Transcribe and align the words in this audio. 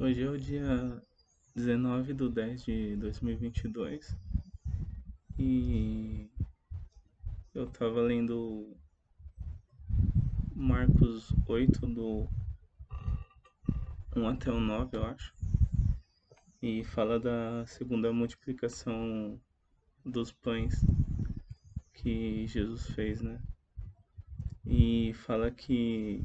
Hoje 0.00 0.22
é 0.22 0.30
o 0.30 0.38
dia 0.38 1.02
19 1.56 2.14
de 2.14 2.28
10 2.28 2.62
de 2.62 2.96
2022 2.98 4.16
e 5.36 6.30
eu 7.52 7.66
tava 7.66 8.00
lendo 8.02 8.76
Marcos 10.54 11.34
8 11.48 11.84
do 11.88 12.28
1 14.14 14.28
até 14.28 14.52
o 14.52 14.60
9, 14.60 14.96
eu 14.96 15.04
acho, 15.04 15.34
e 16.62 16.84
fala 16.84 17.18
da 17.18 17.66
segunda 17.66 18.12
multiplicação 18.12 19.40
dos 20.04 20.30
pães 20.30 20.80
que 21.92 22.46
Jesus 22.46 22.86
fez, 22.90 23.20
né? 23.20 23.42
E 24.64 25.12
fala 25.14 25.50
que 25.50 26.24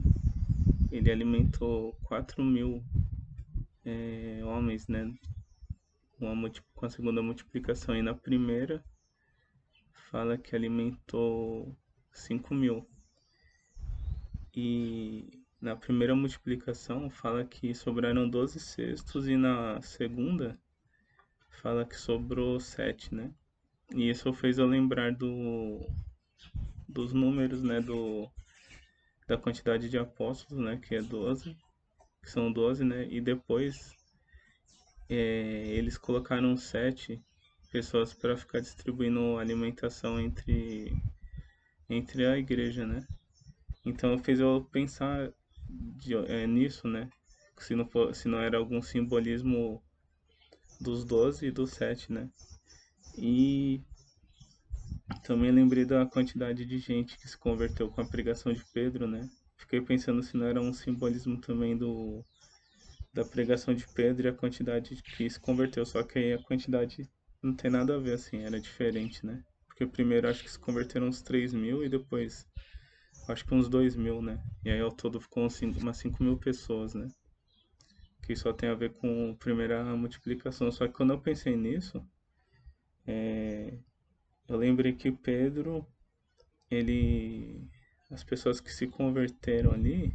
ele 0.91 1.11
alimentou 1.11 1.93
4 2.03 2.43
mil 2.43 2.83
é, 3.86 4.41
homens, 4.44 4.88
né? 4.88 5.13
Com 6.17 6.30
a, 6.30 6.52
com 6.73 6.85
a 6.85 6.89
segunda 6.89 7.21
multiplicação. 7.21 7.95
E 7.95 8.02
na 8.02 8.13
primeira, 8.13 8.84
fala 10.09 10.38
que 10.38 10.55
alimentou 10.55 11.76
5 12.12 12.54
mil. 12.54 12.88
E 14.55 15.43
na 15.59 15.76
primeira 15.76 16.16
multiplicação, 16.16 17.09
fala 17.09 17.43
que 17.43 17.73
sobraram 17.73 18.30
12 18.30 18.59
cestos. 18.59 19.27
E 19.27 19.35
na 19.35 19.81
segunda, 19.81 20.59
fala 21.49 21.85
que 21.85 21.95
sobrou 21.95 22.59
7, 22.59 23.13
né? 23.13 23.34
E 23.93 24.09
isso 24.09 24.34
fez 24.34 24.57
eu 24.57 24.65
lembrar 24.65 25.12
do, 25.13 25.79
dos 26.88 27.13
números, 27.13 27.62
né? 27.62 27.81
Do, 27.81 28.29
da 29.27 29.38
quantidade 29.38 29.90
de 29.90 29.98
apóstolos, 29.98 30.63
né? 30.63 30.77
Que 30.77 30.95
é 30.95 31.02
12 31.02 31.55
que 32.23 32.32
são 32.32 32.52
12, 32.52 32.84
né? 32.84 33.05
E 33.09 33.20
depois 33.22 33.95
é, 35.09 35.68
eles 35.68 35.98
colocaram 35.98 36.55
sete 36.57 37.21
pessoas 37.70 38.13
para 38.13 38.38
ficar 38.38 38.62
distribuindo 38.62 39.38
alimentação 39.38 40.20
entre, 40.20 40.96
entre 41.90 42.26
a 42.26 42.38
igreja, 42.38 42.85
né? 42.85 43.05
Então 43.85 44.18
fez 44.18 44.40
eu 44.40 44.68
pensar 44.71 45.32
de, 45.70 46.15
é, 46.15 46.48
nisso, 46.48 46.88
né? 46.88 47.10
Se 47.57 47.76
não, 47.76 47.85
for, 47.85 48.15
se 48.15 48.27
não 48.27 48.40
era 48.40 48.58
algum 48.58 48.82
simbolismo 48.82 49.84
dos 50.80 51.04
12 51.04 51.48
e 51.48 51.52
dos 51.52 51.71
sete, 51.71 52.12
né? 52.12 52.30
E 53.18 53.82
também 55.24 55.52
lembrei 55.52 55.85
da 55.85 56.05
quantidade 56.05 56.65
de 56.65 56.77
gente 56.80 57.18
que 57.18 57.27
se 57.27 57.37
converteu 57.37 57.90
com 57.90 58.02
a 58.02 58.05
pregação 58.05 58.54
de 58.54 58.63
Pedro, 58.74 59.08
né? 59.08 59.30
Fiquei 59.63 59.79
pensando 59.79 60.21
se 60.21 60.35
não 60.35 60.45
era 60.45 60.61
um 60.61 60.73
simbolismo 60.73 61.39
também 61.39 61.77
do 61.77 62.21
da 63.13 63.23
pregação 63.23 63.73
de 63.73 63.87
Pedro 63.87 64.28
e 64.28 64.29
a 64.29 64.33
quantidade 64.33 65.01
que 65.01 65.29
se 65.29 65.39
converteu, 65.39 65.85
só 65.85 66.03
que 66.03 66.19
aí 66.19 66.33
a 66.33 66.44
quantidade 66.44 67.09
não 67.41 67.56
tem 67.56 67.72
nada 67.72 67.95
a 67.95 68.00
ver, 68.00 68.13
assim, 68.16 68.39
era 68.39 68.59
diferente, 68.59 69.25
né? 69.25 69.41
Porque 69.67 69.85
primeiro 69.85 70.28
acho 70.28 70.44
que 70.44 70.51
se 70.51 70.59
converteram 70.59 71.07
uns 71.07 71.22
3 71.22 71.53
mil 71.53 71.81
e 71.81 71.88
depois 71.88 72.45
acho 73.29 73.45
que 73.45 73.53
uns 73.53 73.69
2 73.69 73.95
mil, 73.95 74.22
né? 74.22 74.44
E 74.66 74.69
aí 74.69 74.81
ao 74.81 74.91
todo 74.91 75.22
ficou 75.22 75.45
uns 75.45 75.56
5, 75.56 75.79
umas 75.79 75.97
5 75.97 76.22
mil 76.22 76.38
pessoas, 76.38 76.94
né? 76.94 77.07
Que 78.23 78.35
só 78.35 78.51
tem 78.51 78.67
a 78.67 78.75
ver 78.75 78.91
com 78.94 79.31
a 79.31 79.35
primeira 79.35 79.81
multiplicação. 79.95 80.69
Só 80.72 80.88
que 80.88 80.94
quando 80.94 81.13
eu 81.13 81.22
pensei 81.22 81.56
nisso, 81.56 82.06
é... 83.07 83.78
eu 84.50 84.57
lembrei 84.57 84.94
que 84.94 85.09
Pedro, 85.09 85.88
ele 86.69 87.69
as 88.13 88.23
pessoas 88.23 88.61
que 88.61 88.72
se 88.72 88.88
converteram 88.88 89.72
ali 89.72 90.13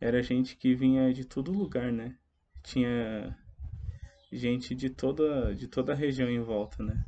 era 0.00 0.22
gente 0.22 0.56
que 0.56 0.74
vinha 0.74 1.12
de 1.12 1.24
todo 1.24 1.50
lugar, 1.50 1.90
né? 1.90 2.16
Tinha 2.62 3.36
gente 4.30 4.74
de 4.74 4.90
toda, 4.90 5.54
de 5.54 5.66
toda 5.66 5.92
a 5.92 5.96
região 5.96 6.28
em 6.28 6.40
volta, 6.40 6.82
né? 6.82 7.04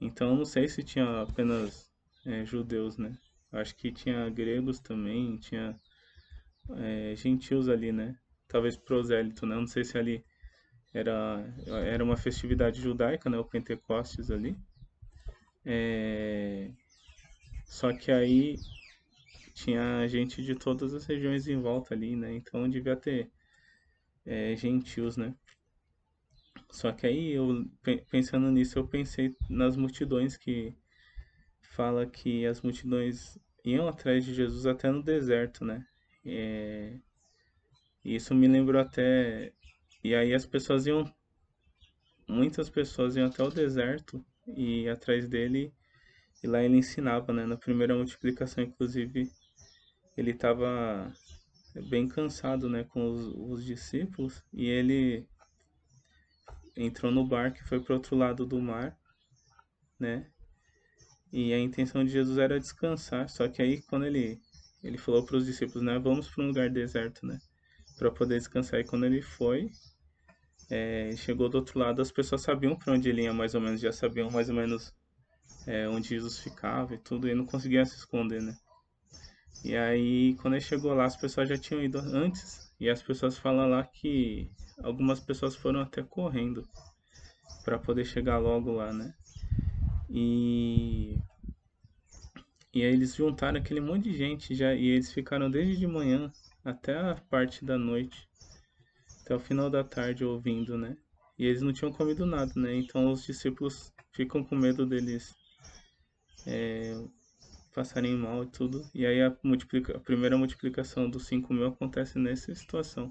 Então 0.00 0.36
não 0.36 0.44
sei 0.44 0.68
se 0.68 0.82
tinha 0.82 1.22
apenas 1.22 1.90
é, 2.24 2.44
judeus, 2.44 2.96
né? 2.96 3.18
Acho 3.52 3.74
que 3.74 3.92
tinha 3.92 4.30
gregos 4.30 4.78
também, 4.80 5.36
tinha 5.38 5.78
é, 6.76 7.14
gentios 7.16 7.68
ali, 7.68 7.92
né? 7.92 8.16
Talvez 8.48 8.76
prosélito, 8.76 9.46
né? 9.46 9.56
Não 9.56 9.66
sei 9.66 9.84
se 9.84 9.98
ali 9.98 10.24
era, 10.92 11.44
era 11.66 12.04
uma 12.04 12.16
festividade 12.16 12.80
judaica, 12.80 13.28
né? 13.28 13.36
O 13.36 13.44
Pentecostes 13.44 14.30
ali. 14.30 14.56
É... 15.64 16.70
Só 17.64 17.92
que 17.92 18.12
aí 18.12 18.56
tinha 19.54 20.06
gente 20.08 20.42
de 20.42 20.54
todas 20.54 20.92
as 20.92 21.06
regiões 21.06 21.46
em 21.48 21.60
volta 21.60 21.94
ali, 21.94 22.16
né? 22.16 22.34
Então 22.34 22.68
devia 22.68 22.96
ter 22.96 23.30
é, 24.26 24.54
gentios, 24.56 25.16
né? 25.16 25.34
Só 26.70 26.92
que 26.92 27.06
aí 27.06 27.32
eu 27.32 27.64
pensando 28.10 28.50
nisso, 28.50 28.78
eu 28.78 28.86
pensei 28.86 29.34
nas 29.48 29.76
multidões 29.76 30.36
que 30.36 30.74
fala 31.62 32.06
que 32.06 32.44
as 32.46 32.60
multidões 32.62 33.38
iam 33.64 33.88
atrás 33.88 34.24
de 34.24 34.34
Jesus 34.34 34.66
até 34.66 34.90
no 34.90 35.02
deserto, 35.02 35.64
né? 35.64 35.86
É, 36.26 36.98
isso 38.04 38.34
me 38.34 38.48
lembrou 38.48 38.80
até 38.80 39.52
e 40.02 40.14
aí 40.14 40.34
as 40.34 40.44
pessoas 40.46 40.86
iam 40.86 41.04
muitas 42.28 42.68
pessoas 42.68 43.16
iam 43.16 43.26
até 43.26 43.42
o 43.42 43.50
deserto 43.50 44.24
e 44.48 44.88
atrás 44.88 45.28
dele 45.28 45.72
e 46.42 46.46
lá 46.46 46.62
ele 46.62 46.76
ensinava, 46.76 47.32
né? 47.32 47.46
Na 47.46 47.56
primeira 47.56 47.94
multiplicação, 47.94 48.64
inclusive, 48.64 49.30
ele 50.16 50.30
estava 50.30 51.12
bem 51.88 52.08
cansado 52.08 52.68
né, 52.68 52.84
com 52.84 53.10
os, 53.10 53.34
os, 53.36 53.64
discípulos 53.64 54.42
e 54.52 54.66
ele 54.68 55.26
entrou 56.76 57.10
no 57.10 57.26
barco 57.26 57.58
e 57.58 57.68
foi 57.68 57.80
para 57.80 57.94
outro 57.94 58.16
lado 58.16 58.46
do 58.46 58.60
mar, 58.60 58.96
né? 59.98 60.30
E 61.32 61.52
a 61.52 61.58
intenção 61.58 62.04
de 62.04 62.12
Jesus 62.12 62.38
era 62.38 62.60
descansar, 62.60 63.28
só 63.28 63.48
que 63.48 63.60
aí 63.60 63.82
quando 63.82 64.06
ele 64.06 64.40
ele 64.82 64.98
falou 64.98 65.24
para 65.24 65.36
os 65.36 65.46
discípulos, 65.46 65.82
né, 65.82 65.98
vamos 65.98 66.28
para 66.28 66.44
um 66.44 66.48
lugar 66.48 66.68
deserto, 66.68 67.26
né, 67.26 67.38
para 67.98 68.10
poder 68.10 68.36
descansar. 68.36 68.80
E 68.80 68.84
quando 68.84 69.06
ele 69.06 69.22
foi, 69.22 69.70
é, 70.70 71.10
chegou 71.16 71.48
do 71.48 71.56
outro 71.56 71.78
lado, 71.78 72.02
as 72.02 72.12
pessoas 72.12 72.42
sabiam 72.42 72.76
para 72.76 72.92
onde 72.92 73.08
ele 73.08 73.22
ia 73.22 73.32
mais 73.32 73.54
ou 73.54 73.62
menos, 73.62 73.80
já 73.80 73.90
sabiam 73.92 74.30
mais 74.30 74.50
ou 74.50 74.54
menos 74.54 74.92
é, 75.66 75.88
onde 75.88 76.08
Jesus 76.08 76.38
ficava 76.38 76.94
e 76.94 76.98
tudo, 76.98 77.28
e 77.28 77.34
não 77.34 77.46
conseguia 77.46 77.84
se 77.86 77.96
esconder, 77.96 78.42
né? 78.42 78.54
E 79.64 79.74
aí, 79.74 80.34
quando 80.42 80.54
ele 80.54 80.60
chegou 80.60 80.92
lá, 80.92 81.06
as 81.06 81.16
pessoas 81.16 81.48
já 81.48 81.56
tinham 81.56 81.82
ido 81.82 81.98
antes. 81.98 82.62
E 82.78 82.90
as 82.90 83.02
pessoas 83.02 83.38
falam 83.38 83.68
lá 83.68 83.82
que 83.82 84.50
algumas 84.82 85.20
pessoas 85.20 85.56
foram 85.56 85.80
até 85.80 86.02
correndo 86.02 86.62
para 87.64 87.78
poder 87.78 88.04
chegar 88.04 88.38
logo 88.38 88.70
lá, 88.72 88.92
né? 88.92 89.14
E 90.10 91.16
e 92.74 92.82
aí 92.82 92.92
eles 92.92 93.14
juntaram 93.14 93.58
aquele 93.58 93.80
monte 93.80 94.10
de 94.10 94.16
gente 94.16 94.54
já 94.54 94.74
e 94.74 94.86
eles 94.86 95.12
ficaram 95.12 95.50
desde 95.50 95.76
de 95.76 95.86
manhã 95.86 96.30
até 96.64 96.94
a 96.98 97.14
parte 97.30 97.64
da 97.64 97.78
noite, 97.78 98.28
até 99.22 99.34
o 99.34 99.38
final 99.38 99.70
da 99.70 99.82
tarde 99.82 100.24
ouvindo, 100.24 100.76
né? 100.76 100.96
E 101.38 101.46
eles 101.46 101.62
não 101.62 101.72
tinham 101.72 101.92
comido 101.92 102.26
nada, 102.26 102.52
né? 102.56 102.74
Então 102.74 103.10
os 103.10 103.24
discípulos 103.24 103.92
ficam 104.12 104.44
com 104.44 104.56
medo 104.56 104.84
deles 104.84 105.32
é, 106.46 106.94
passarem 107.74 108.16
mal 108.16 108.44
e 108.44 108.46
tudo. 108.46 108.88
E 108.94 109.04
aí 109.04 109.20
a, 109.20 109.36
multiplica, 109.42 109.96
a 109.96 110.00
primeira 110.00 110.38
multiplicação 110.38 111.10
dos 111.10 111.26
5 111.26 111.52
mil 111.52 111.66
acontece 111.66 112.18
nessa 112.18 112.54
situação. 112.54 113.10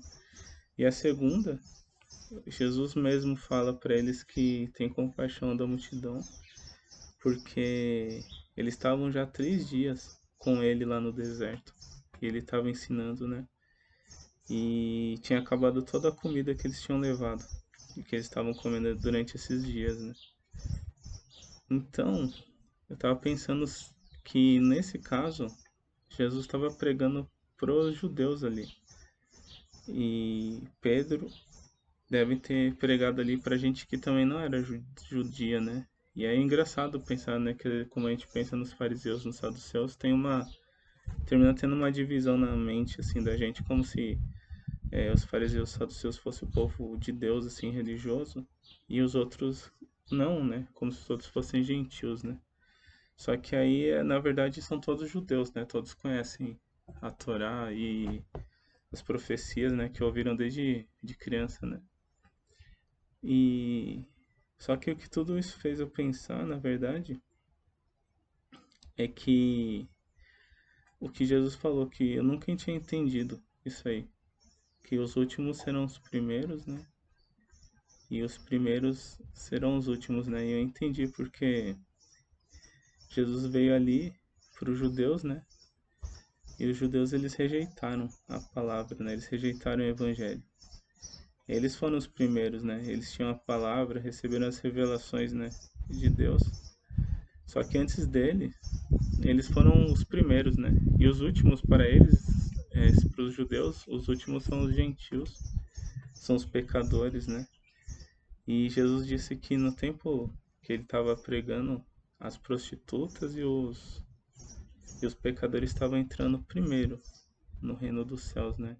E 0.77 0.85
a 0.85 0.91
segunda, 0.91 1.59
Jesus 2.47 2.95
mesmo 2.95 3.35
fala 3.35 3.73
para 3.73 3.95
eles 3.95 4.23
que 4.23 4.71
tem 4.73 4.89
compaixão 4.89 5.55
da 5.55 5.67
multidão, 5.67 6.19
porque 7.21 8.21
eles 8.55 8.73
estavam 8.73 9.11
já 9.11 9.25
três 9.25 9.69
dias 9.69 10.19
com 10.39 10.63
ele 10.63 10.85
lá 10.85 10.99
no 10.99 11.11
deserto. 11.11 11.73
E 12.21 12.25
ele 12.25 12.39
estava 12.39 12.69
ensinando, 12.69 13.27
né? 13.27 13.45
E 14.49 15.15
tinha 15.21 15.39
acabado 15.39 15.83
toda 15.83 16.09
a 16.09 16.11
comida 16.11 16.55
que 16.55 16.65
eles 16.65 16.81
tinham 16.81 16.99
levado 16.99 17.45
e 17.97 18.03
que 18.03 18.15
eles 18.15 18.25
estavam 18.25 18.53
comendo 18.53 18.95
durante 18.95 19.35
esses 19.35 19.65
dias, 19.65 19.99
né? 19.99 20.13
Então, 21.69 22.31
eu 22.89 22.93
estava 22.93 23.15
pensando 23.15 23.65
que 24.23 24.59
nesse 24.59 24.97
caso 24.97 25.47
Jesus 26.09 26.45
estava 26.45 26.71
pregando 26.71 27.29
para 27.57 27.73
os 27.73 27.95
judeus 27.95 28.43
ali. 28.43 28.67
E 29.87 30.61
Pedro 30.79 31.27
deve 32.09 32.37
ter 32.37 32.75
pregado 32.75 33.19
ali 33.19 33.37
para 33.37 33.57
gente 33.57 33.87
que 33.87 33.97
também 33.97 34.25
não 34.25 34.39
era 34.39 34.63
judia, 35.09 35.59
né? 35.59 35.85
E 36.15 36.25
é 36.25 36.35
engraçado 36.35 37.01
pensar, 37.01 37.39
né, 37.39 37.55
que 37.55 37.85
como 37.85 38.05
a 38.05 38.11
gente 38.11 38.27
pensa 38.27 38.55
nos 38.55 38.71
fariseus, 38.71 39.25
nos 39.25 39.37
saduceus, 39.37 39.95
tem 39.95 40.13
uma 40.13 40.47
termina 41.25 41.53
tendo 41.55 41.75
uma 41.75 41.91
divisão 41.91 42.37
na 42.37 42.55
mente 42.55 42.99
assim 42.99 43.23
da 43.23 43.35
gente 43.35 43.63
como 43.63 43.83
se 43.83 44.17
é, 44.91 45.11
os 45.11 45.23
fariseus 45.23 45.71
e 45.71 45.73
saduceus 45.73 46.17
fossem 46.17 46.47
o 46.47 46.51
povo 46.51 46.97
de 46.97 47.11
Deus 47.11 47.47
assim 47.47 47.71
religioso 47.71 48.45
e 48.87 49.01
os 49.01 49.15
outros 49.15 49.71
não, 50.11 50.43
né? 50.43 50.67
Como 50.73 50.91
se 50.91 51.01
os 51.01 51.09
outros 51.09 51.29
fossem 51.29 51.63
gentios, 51.63 52.21
né? 52.23 52.37
Só 53.23 53.37
que 53.37 53.55
aí, 53.55 54.03
na 54.03 54.19
verdade, 54.19 54.61
são 54.61 54.77
todos 54.81 55.09
judeus, 55.09 55.53
né? 55.53 55.63
Todos 55.63 55.93
conhecem 55.93 56.59
a 57.01 57.09
Torá 57.09 57.71
e 57.71 58.21
as 58.91 59.01
profecias, 59.01 59.71
né, 59.71 59.87
que 59.87 60.03
ouviram 60.03 60.35
desde 60.35 60.85
de 61.01 61.15
criança, 61.15 61.65
né? 61.65 61.81
E 63.23 64.03
só 64.57 64.75
que 64.75 64.91
o 64.91 64.97
que 64.97 65.09
tudo 65.09 65.39
isso 65.39 65.57
fez 65.57 65.79
eu 65.79 65.89
pensar, 65.89 66.45
na 66.45 66.57
verdade, 66.57 67.17
é 68.97 69.07
que 69.07 69.87
o 70.99 71.09
que 71.09 71.25
Jesus 71.25 71.55
falou 71.55 71.89
que 71.89 72.15
eu 72.15 72.23
nunca 72.25 72.53
tinha 72.57 72.75
entendido 72.75 73.41
isso 73.63 73.87
aí, 73.87 74.05
que 74.83 74.99
os 74.99 75.15
últimos 75.15 75.59
serão 75.59 75.85
os 75.85 75.97
primeiros, 75.97 76.65
né? 76.65 76.85
E 78.11 78.21
os 78.21 78.37
primeiros 78.37 79.17
serão 79.33 79.77
os 79.77 79.87
últimos, 79.87 80.27
né? 80.27 80.45
E 80.45 80.51
eu 80.51 80.59
entendi 80.59 81.07
porque 81.07 81.77
Jesus 83.13 83.45
veio 83.45 83.75
ali 83.75 84.13
para 84.57 84.71
os 84.71 84.77
judeus, 84.77 85.23
né? 85.23 85.45
E 86.59 86.65
os 86.65 86.77
judeus 86.77 87.13
eles 87.13 87.33
rejeitaram 87.33 88.09
a 88.27 88.39
palavra, 88.39 89.03
né? 89.03 89.13
Eles 89.13 89.27
rejeitaram 89.27 89.83
o 89.83 89.87
evangelho. 89.87 90.43
Eles 91.47 91.75
foram 91.75 91.97
os 91.97 92.07
primeiros, 92.07 92.63
né? 92.63 92.81
Eles 92.85 93.11
tinham 93.11 93.29
a 93.29 93.35
palavra, 93.35 93.99
receberam 93.99 94.47
as 94.47 94.59
revelações, 94.59 95.33
né, 95.33 95.49
de 95.89 96.09
Deus. 96.09 96.43
Só 97.45 97.63
que 97.63 97.77
antes 97.77 98.07
dele, 98.07 98.53
eles 99.21 99.47
foram 99.47 99.91
os 99.91 100.03
primeiros, 100.03 100.57
né? 100.57 100.73
E 100.97 101.07
os 101.07 101.21
últimos 101.21 101.61
para 101.61 101.87
eles, 101.87 102.49
é, 102.71 102.89
para 103.13 103.25
os 103.25 103.33
judeus, 103.33 103.85
os 103.87 104.07
últimos 104.07 104.43
são 104.45 104.63
os 104.63 104.73
gentios, 104.73 105.37
são 106.15 106.35
os 106.35 106.45
pecadores, 106.45 107.27
né? 107.27 107.45
E 108.47 108.69
Jesus 108.69 109.05
disse 109.05 109.35
que 109.35 109.57
no 109.57 109.75
tempo 109.75 110.33
que 110.61 110.73
ele 110.73 110.83
estava 110.83 111.15
pregando, 111.15 111.85
as 112.23 112.37
prostitutas 112.37 113.35
e 113.35 113.43
os 113.43 114.01
e 115.01 115.05
os 115.05 115.13
pecadores 115.13 115.71
estavam 115.71 115.97
entrando 115.97 116.41
primeiro 116.41 117.01
no 117.61 117.75
reino 117.75 118.05
dos 118.05 118.23
céus, 118.23 118.57
né? 118.57 118.77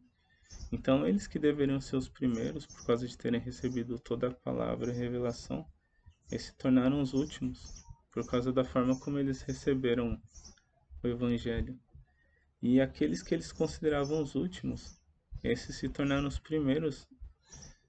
Então, 0.71 1.05
eles 1.05 1.27
que 1.27 1.37
deveriam 1.37 1.81
ser 1.81 1.97
os 1.97 2.07
primeiros, 2.07 2.65
por 2.65 2.85
causa 2.85 3.05
de 3.05 3.17
terem 3.17 3.41
recebido 3.41 3.99
toda 3.99 4.29
a 4.29 4.33
palavra 4.33 4.91
e 4.91 4.95
revelação, 4.95 5.67
eles 6.31 6.45
se 6.45 6.55
tornaram 6.55 7.01
os 7.01 7.13
últimos, 7.13 7.83
por 8.13 8.25
causa 8.25 8.53
da 8.53 8.63
forma 8.63 8.97
como 8.97 9.19
eles 9.19 9.41
receberam 9.41 10.17
o 11.03 11.07
Evangelho. 11.07 11.77
E 12.61 12.79
aqueles 12.79 13.21
que 13.21 13.35
eles 13.35 13.51
consideravam 13.51 14.21
os 14.21 14.35
últimos, 14.35 14.97
esses 15.43 15.75
se 15.75 15.89
tornaram 15.89 16.29
os 16.29 16.39
primeiros 16.39 17.05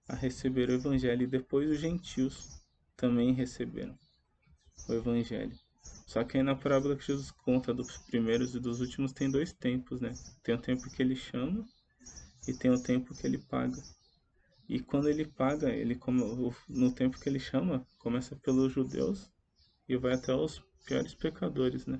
a 0.08 0.16
receber 0.16 0.68
o 0.68 0.74
Evangelho, 0.74 1.22
e 1.22 1.28
depois 1.28 1.70
os 1.70 1.78
gentios 1.78 2.48
também 2.96 3.32
receberam 3.32 3.96
o 4.88 4.92
Evangelho. 4.92 5.56
Só 6.06 6.22
que 6.22 6.36
aí 6.36 6.42
na 6.42 6.54
parábola 6.54 6.96
que 6.96 7.06
Jesus 7.06 7.30
conta 7.30 7.72
dos 7.72 7.96
primeiros 7.98 8.54
e 8.54 8.60
dos 8.60 8.80
últimos 8.80 9.12
tem 9.12 9.30
dois 9.30 9.52
tempos, 9.52 10.00
né? 10.00 10.18
Tem 10.42 10.54
o 10.54 10.60
tempo 10.60 10.90
que 10.90 11.02
ele 11.02 11.16
chama 11.16 11.66
e 12.46 12.52
tem 12.52 12.70
o 12.70 12.78
tempo 12.78 13.14
que 13.14 13.26
ele 13.26 13.38
paga. 13.38 13.82
E 14.68 14.80
quando 14.80 15.08
ele 15.08 15.24
paga, 15.26 15.70
ele 15.70 15.98
no 16.68 16.92
tempo 16.92 17.18
que 17.18 17.28
ele 17.28 17.38
chama, 17.38 17.86
começa 17.98 18.36
pelos 18.36 18.72
judeus 18.72 19.30
e 19.88 19.96
vai 19.96 20.14
até 20.14 20.34
os 20.34 20.62
piores 20.86 21.14
pecadores, 21.14 21.86
né? 21.86 21.98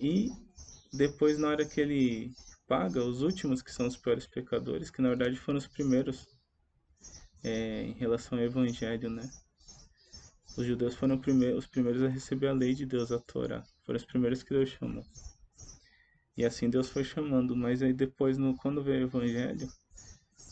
E 0.00 0.30
depois 0.92 1.38
na 1.38 1.48
hora 1.48 1.64
que 1.64 1.80
ele 1.80 2.32
paga, 2.66 3.04
os 3.04 3.22
últimos 3.22 3.62
que 3.62 3.72
são 3.72 3.86
os 3.86 3.96
piores 3.96 4.26
pecadores, 4.26 4.90
que 4.90 5.02
na 5.02 5.08
verdade 5.08 5.36
foram 5.36 5.58
os 5.58 5.66
primeiros 5.66 6.28
é, 7.42 7.82
em 7.82 7.92
relação 7.92 8.38
ao 8.38 8.44
evangelho, 8.44 9.10
né? 9.10 9.28
Os 10.56 10.66
judeus 10.66 10.94
foram 10.94 11.20
os 11.56 11.66
primeiros 11.66 12.02
a 12.02 12.08
receber 12.08 12.48
a 12.48 12.52
lei 12.52 12.74
de 12.74 12.84
Deus, 12.84 13.10
a 13.10 13.18
Torá. 13.18 13.62
Foram 13.84 13.96
os 13.96 14.04
primeiros 14.04 14.42
que 14.42 14.50
Deus 14.50 14.68
chamou. 14.70 15.04
E 16.36 16.44
assim 16.44 16.68
Deus 16.68 16.88
foi 16.88 17.04
chamando. 17.04 17.56
Mas 17.56 17.82
aí 17.82 17.92
depois, 17.92 18.36
no, 18.36 18.56
quando 18.56 18.82
veio 18.82 19.04
o 19.04 19.08
Evangelho, 19.08 19.68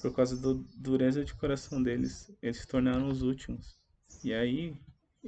por 0.00 0.14
causa 0.14 0.37
da 0.37 0.58
dureza 0.76 1.25
de 1.25 1.35
coração 1.35 1.82
deles, 1.82 2.32
eles 2.41 2.58
se 2.58 2.67
tornaram 2.67 3.08
os 3.08 3.23
últimos. 3.23 3.79
E 4.25 4.32
aí 4.32 4.75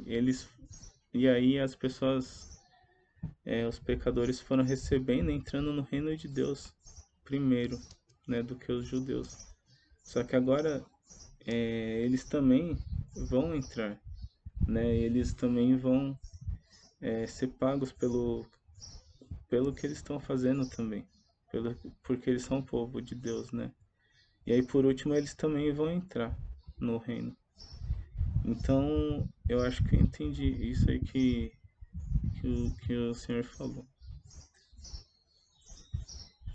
eles 0.06 0.48
e 1.12 1.28
aí 1.28 1.58
as 1.58 1.74
pessoas 1.74 2.50
é, 3.44 3.66
os 3.66 3.78
pecadores 3.78 4.40
foram 4.40 4.64
recebendo 4.64 5.30
entrando 5.30 5.72
no 5.72 5.82
reino 5.82 6.16
de 6.16 6.28
Deus 6.28 6.72
primeiro 7.24 7.78
né 8.26 8.42
do 8.42 8.56
que 8.56 8.72
os 8.72 8.86
judeus 8.86 9.36
só 10.02 10.24
que 10.24 10.34
agora 10.34 10.84
é, 11.46 12.00
eles 12.02 12.24
também 12.24 12.76
vão 13.14 13.54
entrar 13.54 14.00
né? 14.66 14.94
Eles 14.94 15.34
também 15.34 15.76
vão 15.76 16.18
é, 17.00 17.26
ser 17.26 17.48
pagos 17.48 17.92
pelo, 17.92 18.46
pelo 19.48 19.72
que 19.72 19.86
eles 19.86 19.98
estão 19.98 20.18
fazendo 20.18 20.66
também, 20.66 21.06
pelo, 21.50 21.74
porque 22.02 22.30
eles 22.30 22.42
são 22.42 22.58
o 22.58 22.64
povo 22.64 23.00
de 23.00 23.14
Deus, 23.14 23.52
né? 23.52 23.72
E 24.46 24.52
aí 24.52 24.62
por 24.62 24.84
último 24.86 25.14
eles 25.14 25.34
também 25.34 25.72
vão 25.72 25.90
entrar 25.90 26.36
no 26.80 26.98
reino. 26.98 27.36
Então 28.44 29.26
eu 29.48 29.62
acho 29.62 29.82
que 29.84 29.96
eu 29.96 30.00
entendi 30.00 30.46
isso 30.70 30.90
aí 30.90 31.00
que, 31.00 31.52
que, 32.34 32.70
que 32.86 32.94
o 32.96 33.14
Senhor 33.14 33.44
falou. 33.44 33.86